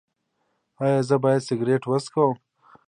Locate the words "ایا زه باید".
0.83-1.41